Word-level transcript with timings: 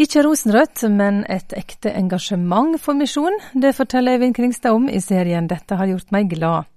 Ikke 0.00 0.22
rosenrødt, 0.24 0.80
men 0.88 1.18
et 1.28 1.52
ekte 1.52 1.90
engasjement 1.92 2.78
for 2.80 2.96
misjon. 2.96 3.34
Det 3.52 3.74
forteller 3.76 4.16
Eivind 4.16 4.32
Kringstad 4.38 4.72
om 4.72 4.86
i 4.88 4.96
serien 5.04 5.44
Dette 5.50 5.76
har 5.76 5.90
gjort 5.90 6.14
meg 6.14 6.30
glad. 6.30 6.70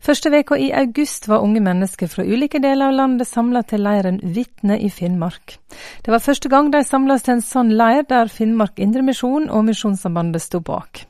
Første 0.00 0.32
veka 0.32 0.56
i 0.56 0.70
august 0.72 1.28
var 1.28 1.44
unge 1.44 1.60
mennesker 1.60 2.08
fra 2.08 2.24
ulike 2.24 2.62
deler 2.64 2.88
av 2.88 2.96
landet 2.96 3.28
samla 3.28 3.62
til 3.68 3.84
leiren 3.84 4.22
Vitne 4.24 4.80
i 4.80 4.88
Finnmark. 4.88 5.58
Det 6.00 6.14
var 6.14 6.24
første 6.24 6.48
gang 6.48 6.72
de 6.72 6.80
samles 6.86 7.26
til 7.26 7.36
en 7.36 7.44
sånn 7.44 7.74
leir, 7.76 8.06
der 8.08 8.32
Finnmark 8.32 8.80
Indremisjon 8.80 9.50
og 9.52 9.68
Misjonssambandet 9.68 10.46
sto 10.46 10.64
bak. 10.64 11.04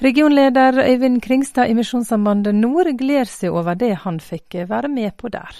Regionleder 0.00 0.80
Øyvind 0.88 1.20
Kringstad 1.20 1.68
i 1.68 1.76
Misjonssambandet 1.76 2.56
Nord 2.56 2.94
gleder 2.96 3.28
seg 3.28 3.52
over 3.52 3.76
det 3.76 3.92
han 4.08 4.24
fikk 4.24 4.62
være 4.72 4.88
med 4.88 5.18
på 5.20 5.28
der. 5.28 5.52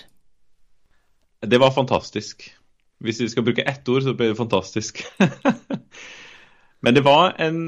Det 1.45 1.61
var 1.61 1.77
fantastisk. 1.77 2.49
Hvis 3.05 3.21
vi 3.21 3.31
skal 3.33 3.45
bruke 3.47 3.65
ett 3.69 3.89
ord, 3.89 4.03
så 4.05 4.15
blir 4.17 4.33
det 4.33 4.41
fantastisk. 4.41 5.03
Men 6.85 6.97
det 6.97 7.05
var 7.07 7.33
en 7.41 7.61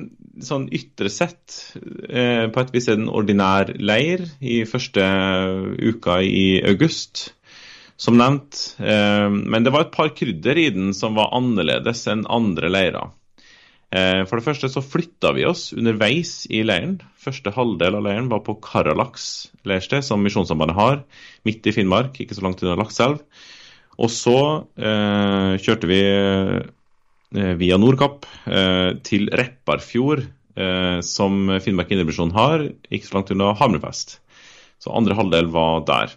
sånn 0.45 0.67
ytre 0.77 1.09
sett 1.09 1.55
eh, 1.77 2.49
på 2.53 2.61
et 2.61 2.73
vis 2.75 2.89
en 2.93 3.07
ordinær 3.09 3.71
leir 3.81 4.27
i 4.45 4.59
første 4.69 5.05
uka 5.81 6.19
i 6.21 6.61
august, 6.69 7.31
som 7.97 8.19
nevnt. 8.21 8.77
Eh, 8.77 9.31
men 9.33 9.65
det 9.65 9.73
var 9.73 9.87
et 9.87 9.95
par 9.95 10.13
krydder 10.13 10.61
i 10.61 10.67
den 10.75 10.93
som 10.97 11.17
var 11.17 11.33
annerledes 11.39 12.05
enn 12.13 12.27
andre 12.29 12.69
leirer. 12.69 13.15
Eh, 13.97 14.23
for 14.29 14.37
det 14.37 14.47
første 14.51 14.69
så 14.69 14.85
flytta 14.85 15.33
vi 15.37 15.49
oss 15.49 15.71
underveis 15.73 16.43
i 16.53 16.61
leiren. 16.67 16.99
Første 17.17 17.55
halvdel 17.57 17.97
av 17.97 18.05
leiren 18.05 18.29
var 18.33 18.45
på 18.45 18.59
Karalaks 18.61 19.47
leirsted, 19.65 20.05
som 20.05 20.21
Misjonssambandet 20.21 20.77
har, 20.77 21.05
midt 21.49 21.65
i 21.65 21.73
Finnmark, 21.73 22.21
ikke 22.21 22.37
så 22.37 22.45
langt 22.45 22.61
unna 22.67 22.77
Lakselv. 22.83 23.25
Og 23.97 24.13
så 24.13 24.39
eh, 24.77 25.57
kjørte 25.63 25.89
vi 25.89 26.01
eh, 26.05 27.53
via 27.61 27.79
Nordkapp 27.81 28.27
eh, 28.45 28.99
til 29.07 29.31
Repparfjord, 29.33 30.27
eh, 30.57 30.99
som 31.07 31.49
Finnmark 31.65 31.95
Indremisjon 31.95 32.35
har, 32.37 32.69
ikke 32.91 33.09
så 33.09 33.17
langt 33.17 33.33
unna 33.33 33.55
Hammerfest. 33.57 34.19
Så 34.83 34.93
andre 34.93 35.17
halvdel 35.17 35.49
var 35.55 35.87
der. 35.89 36.13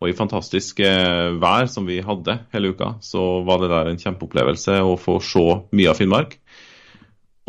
Og 0.00 0.08
i 0.08 0.16
fantastisk 0.16 0.78
vær 0.80 1.66
som 1.68 1.84
vi 1.84 1.98
hadde 2.00 2.38
hele 2.54 2.70
uka, 2.72 2.94
så 3.04 3.42
var 3.44 3.60
det 3.60 3.68
der 3.68 3.90
en 3.90 3.98
kjempeopplevelse 4.00 4.78
å 4.80 4.94
få 4.96 5.18
se 5.20 5.42
mye 5.76 5.90
av 5.92 5.98
Finnmark. 5.98 6.38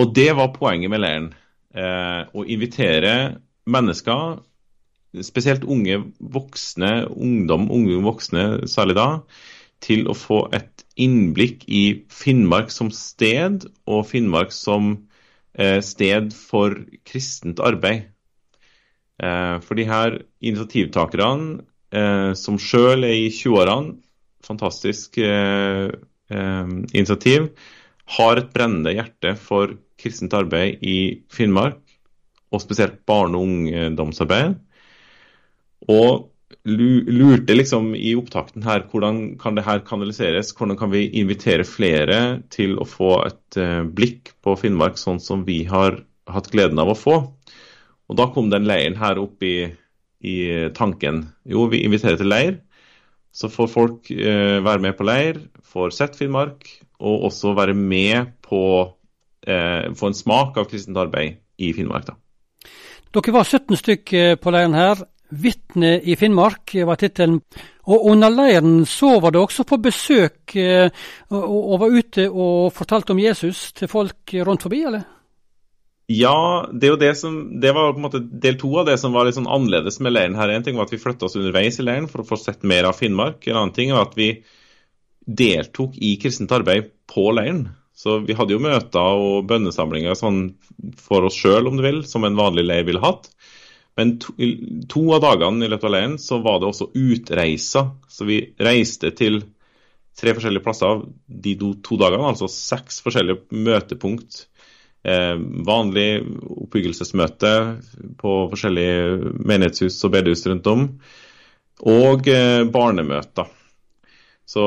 Og 0.03 0.11
det 0.11 0.33
var 0.35 0.51
poenget 0.51 0.91
med 0.91 0.99
leiren. 0.99 1.29
Å 1.71 2.43
invitere 2.43 3.13
mennesker 3.63 4.41
spesielt 5.19 5.65
unge 5.67 5.97
voksne, 6.19 7.07
ungdom, 7.11 7.67
unge 7.71 7.99
voksne 8.05 8.67
særlig 8.71 8.95
da, 8.97 9.07
til 9.83 10.07
å 10.09 10.15
få 10.15 10.45
et 10.55 10.85
innblikk 11.01 11.65
i 11.67 11.83
Finnmark 12.11 12.71
som 12.73 12.91
sted, 12.93 13.65
og 13.89 14.05
Finnmark 14.11 14.53
som 14.55 14.93
eh, 15.57 15.79
sted 15.83 16.31
for 16.35 16.77
kristent 17.07 17.61
arbeid. 17.63 18.07
Eh, 19.21 19.57
for 19.65 19.79
de 19.79 19.87
her 19.89 20.21
initiativtakerne, 20.39 21.61
eh, 21.91 22.31
som 22.37 22.59
sjøl 22.61 23.07
er 23.07 23.17
i 23.25 23.29
20-årene, 23.33 23.99
fantastisk 24.41 25.19
initiativ, 26.31 27.43
har 28.15 28.39
et 28.39 28.47
brennende 28.55 28.93
hjerte 28.95 29.35
for 29.37 29.75
kristent 30.01 30.33
arbeid 30.33 30.81
i 30.81 31.21
Finnmark, 31.29 31.77
og 32.51 32.63
spesielt 32.63 33.03
barne- 33.05 33.37
og 33.37 33.43
ungdomsarbeid. 33.45 34.55
Og 35.89 36.27
lurte 36.65 37.55
liksom 37.55 37.93
i 37.97 38.13
opptakten 38.19 38.63
her 38.65 38.83
hvordan 38.91 39.37
kan 39.41 39.55
det 39.57 39.65
her 39.65 39.81
kanaliseres? 39.85 40.53
Hvordan 40.57 40.77
kan 40.77 40.91
vi 40.93 41.07
invitere 41.21 41.65
flere 41.65 42.41
til 42.53 42.77
å 42.77 42.85
få 42.85 43.13
et 43.25 43.57
uh, 43.57 43.81
blikk 43.87 44.33
på 44.43 44.55
Finnmark 44.59 44.99
sånn 45.01 45.21
som 45.23 45.45
vi 45.47 45.63
har 45.69 46.03
hatt 46.29 46.51
gleden 46.53 46.81
av 46.81 46.91
å 46.93 46.97
få? 46.97 47.15
Og 48.11 48.19
da 48.19 48.27
kom 48.33 48.51
den 48.51 48.67
leiren 48.67 48.99
her 48.99 49.21
opp 49.21 49.41
i, 49.47 49.71
i 50.21 50.37
tanken. 50.75 51.23
Jo, 51.47 51.65
vi 51.71 51.85
inviterer 51.85 52.19
til 52.19 52.29
leir. 52.29 52.57
Så 53.31 53.47
får 53.47 53.69
folk 53.71 54.09
eh, 54.11 54.57
være 54.59 54.83
med 54.83 54.97
på 54.97 55.05
leir, 55.07 55.37
får 55.63 55.93
sett 55.95 56.17
Finnmark, 56.19 56.67
og 56.99 57.29
også 57.29 57.53
være 57.55 57.71
med 57.71 58.33
på 58.43 58.59
eh, 59.47 59.87
få 59.95 60.09
en 60.09 60.17
smak 60.17 60.59
av 60.59 60.67
kristent 60.67 60.99
arbeid 60.99 61.39
i 61.55 61.71
Finnmark. 61.77 62.09
da. 62.09 62.17
Dere 63.15 63.35
var 63.37 63.47
17 63.47 63.79
stykk 63.79 64.13
på 64.43 64.51
leiren 64.51 64.75
her. 64.75 65.05
'Vitne 65.31 66.01
i 66.03 66.15
Finnmark' 66.19 66.75
var 66.85 66.99
tittelen. 66.99 67.39
Og 67.87 68.05
under 68.11 68.29
leiren 68.29 68.83
så 68.85 69.19
var 69.23 69.31
det 69.31 69.41
også 69.41 69.63
på 69.67 69.79
besøk 69.81 70.55
eh, 70.59 70.91
og, 71.31 71.79
var 71.81 71.95
ute 71.95 72.27
og 72.29 72.73
fortalte 72.75 73.15
om 73.15 73.19
Jesus 73.19 73.71
til 73.73 73.89
folk 73.91 74.35
rundt 74.45 74.67
forbi, 74.67 74.83
eller? 74.85 75.07
Ja, 76.11 76.67
det, 76.73 76.91
det, 76.99 77.15
som, 77.17 77.61
det 77.61 77.71
var 77.73 77.93
på 77.93 78.01
en 78.01 78.05
måte 78.05 78.19
del 78.19 78.57
to 78.59 78.73
av 78.81 78.89
det 78.89 78.97
som 78.99 79.13
var 79.15 79.25
litt 79.25 79.37
sånn 79.37 79.49
annerledes 79.49 80.01
med 80.03 80.13
leiren 80.13 80.35
her. 80.35 80.51
En 80.51 80.65
ting 80.65 80.75
var 80.75 80.89
at 80.89 80.93
vi 80.93 80.99
flytta 80.99 81.27
oss 81.27 81.37
underveis 81.39 81.79
i 81.79 81.85
leiren 81.87 82.09
for 82.11 82.23
å 82.23 82.27
få 82.27 82.39
sett 82.41 82.65
mer 82.67 82.89
av 82.89 82.99
Finnmark. 82.99 83.47
En 83.47 83.61
annen 83.61 83.75
ting 83.75 83.93
var 83.95 84.09
at 84.09 84.17
vi 84.19 84.33
deltok 85.25 85.95
i 86.01 86.17
kristent 86.21 86.51
arbeid 86.51 86.91
på 87.11 87.29
leiren. 87.37 87.69
Så 87.95 88.17
vi 88.25 88.35
hadde 88.35 88.55
jo 88.55 88.63
møter 88.63 89.23
og 89.23 89.47
bønnesamlinger 89.47 90.17
sånn 90.17 90.41
for 90.99 91.27
oss 91.27 91.37
sjøl, 91.37 91.69
om 91.69 91.77
du 91.77 91.85
vil, 91.85 92.01
som 92.07 92.25
en 92.27 92.39
vanlig 92.39 92.65
leir 92.67 92.87
ville 92.87 93.03
hatt. 93.03 93.29
Men 94.01 94.15
to, 94.17 94.33
to, 94.89 95.01
av 95.13 95.21
dagene 95.21 95.67
i 95.67 95.69
løpet 95.69 95.85
av 95.85 95.93
leiren 95.93 96.19
så 96.21 96.39
var 96.41 96.57
det 96.59 96.71
også 96.71 96.89
utreiser. 96.97 97.91
Så 98.09 98.25
vi 98.25 98.41
reiste 98.57 99.11
til 99.13 99.43
tre 100.17 100.33
forskjellige 100.33 100.65
plasser 100.65 101.03
de 101.45 101.53
to, 101.59 101.75
to 101.85 101.97
dagene, 102.01 102.31
altså 102.31 102.49
seks 102.51 102.99
forskjellige 103.05 103.61
møtepunkt. 103.67 104.47
Eh, 105.01 105.37
vanlig 105.67 106.09
oppbyggelsesmøte 106.65 107.53
på 108.21 108.35
forskjellige 108.51 109.31
menighetshus 109.37 109.97
og 110.05 110.13
bedehus 110.17 110.45
rundt 110.49 110.69
om. 110.73 110.85
Og 111.91 112.29
eh, 112.29 112.61
barnemøter. 112.73 113.49
Så 114.51 114.63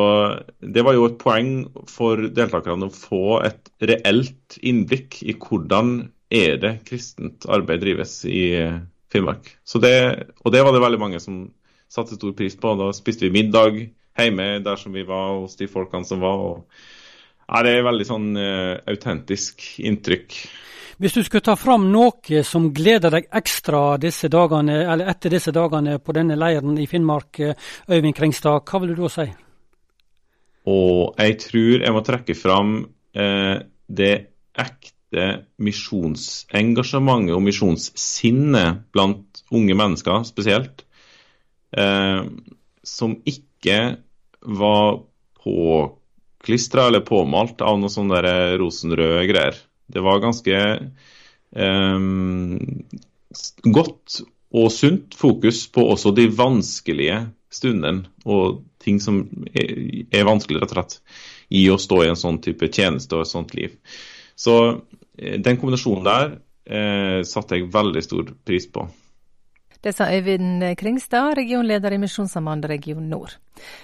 det 0.62 0.82
var 0.86 0.96
jo 0.96 1.10
et 1.10 1.20
poeng 1.20 1.52
for 1.90 2.22
deltakerne 2.38 2.88
å 2.88 2.94
få 2.94 3.40
et 3.44 3.68
reelt 3.84 4.56
innblikk 4.62 5.20
i 5.26 5.34
hvordan 5.36 5.96
er 6.34 6.56
det 6.62 6.76
kristent 6.88 7.44
arbeid 7.52 7.82
drives 7.84 8.22
i 8.24 8.46
Finnmark. 9.14 9.52
Det, 9.80 9.96
og 10.42 10.52
det 10.52 10.64
var 10.66 10.74
det 10.74 10.82
veldig 10.82 11.00
mange 11.00 11.22
som 11.22 11.46
satte 11.90 12.18
stor 12.18 12.34
pris 12.36 12.56
på. 12.58 12.74
Da 12.80 12.90
spiste 12.96 13.28
vi 13.28 13.36
middag 13.38 13.78
hjemme 14.18 14.58
der 14.64 14.76
som 14.80 14.94
vi 14.94 15.06
var, 15.06 15.38
hos 15.40 15.56
de 15.60 15.70
folkene 15.70 16.06
som 16.06 16.22
var. 16.24 16.42
og 16.42 17.48
ja, 17.48 17.62
Det 17.62 17.72
er 17.72 17.80
et 17.80 17.88
veldig 17.88 18.06
sånn 18.08 18.28
uh, 18.38 18.76
autentisk 18.90 19.66
inntrykk. 19.82 20.38
Hvis 21.02 21.16
du 21.16 21.24
skulle 21.26 21.42
ta 21.42 21.56
fram 21.58 21.88
noe 21.90 22.42
som 22.46 22.68
gleder 22.74 23.10
deg 23.16 23.26
ekstra 23.34 23.96
disse 23.98 24.30
dagene, 24.30 24.76
eller 24.92 25.10
etter 25.10 25.32
disse 25.34 25.50
dagene 25.54 25.98
på 25.98 26.14
denne 26.14 26.36
leiren 26.38 26.78
i 26.78 26.86
Finnmark, 26.86 27.40
eh, 27.42 27.56
Øyvind 27.90 28.14
Kringstad, 28.14 28.62
hva 28.62 28.80
vil 28.80 28.94
du 28.94 29.02
da 29.02 29.10
si? 29.10 29.26
Og 30.70 31.18
jeg 31.18 31.38
tror 31.42 31.82
jeg 31.82 31.96
må 31.96 32.02
trekke 32.06 32.36
fram 32.38 32.76
eh, 33.10 33.56
det 33.90 34.14
ekte 34.54 34.93
det 35.14 35.28
misjonsengasjementet 35.62 37.36
og 37.36 37.44
misjonssinnet 37.46 38.84
blant 38.94 39.42
unge 39.54 39.76
mennesker 39.78 40.24
spesielt, 40.28 40.84
eh, 41.76 42.22
som 42.84 43.16
ikke 43.24 43.78
var 44.44 45.00
påklistra 45.44 46.88
eller 46.90 47.04
påmalt 47.06 47.64
av 47.64 47.78
noe 47.80 47.92
sånne 47.92 48.20
der 48.24 48.58
rosenrøde 48.60 49.24
greier. 49.30 49.58
Det 49.86 50.02
var 50.04 50.22
ganske 50.24 50.60
eh, 51.54 52.00
godt 53.64 54.20
og 54.54 54.70
sunt 54.70 55.16
fokus 55.18 55.64
på 55.74 55.82
også 55.94 56.12
de 56.14 56.28
vanskelige 56.30 57.24
stundene 57.54 58.06
og 58.26 58.62
ting 58.82 59.00
som 59.02 59.22
er, 59.54 59.72
er 60.14 60.26
vanskelig 60.28 60.62
rett 60.62 60.74
og 60.74 60.78
slett 60.78 60.98
i 61.54 61.64
å 61.70 61.78
stå 61.80 62.02
i 62.02 62.10
en 62.10 62.18
sånn 62.18 62.40
type 62.44 62.68
tjeneste 62.72 63.16
og 63.16 63.24
et 63.24 63.32
sånt 63.32 63.54
liv. 63.56 63.74
Så 64.36 64.54
den 65.16 65.56
kombinasjonen 65.60 66.04
der 66.04 66.36
eh, 66.66 67.22
satte 67.26 67.58
jeg 67.58 67.72
veldig 67.72 68.02
stor 68.04 68.36
pris 68.44 68.68
på. 68.70 68.86
Det 69.84 69.92
sa 69.92 70.06
Øyvind 70.08 70.62
Kringstad, 70.80 71.34
regionleder 71.36 71.92
i 71.92 71.98
Misjonssambandet 72.00 72.70
region 72.70 73.04
nord. 73.10 73.34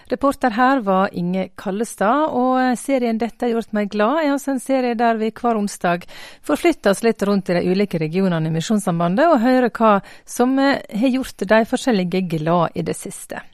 Reporter 0.08 0.54
her 0.56 0.80
var 0.80 1.12
Inge 1.12 1.50
Kallestad, 1.60 2.32
og 2.32 2.78
serien 2.78 3.18
'Dette 3.20 3.44
har 3.44 3.52
gjort 3.52 3.74
meg 3.76 3.90
glad' 3.92 4.24
er 4.24 4.32
altså 4.32 4.54
en 4.54 4.64
serie 4.64 4.94
der 4.94 5.20
vi 5.20 5.28
hver 5.30 5.60
onsdag 5.60 6.08
forflytter 6.42 6.90
oss 6.90 7.04
litt 7.04 7.22
rundt 7.22 7.50
i 7.50 7.58
de 7.58 7.68
ulike 7.68 8.00
regionene 8.00 8.48
i 8.48 8.54
Misjonssambandet, 8.56 9.28
og 9.28 9.44
hører 9.44 9.68
hva 9.68 10.00
som 10.24 10.56
har 10.56 11.12
gjort 11.12 11.36
de 11.36 11.64
forskjellige 11.68 12.28
glad 12.38 12.68
i 12.74 12.82
det 12.82 12.96
siste. 12.96 13.44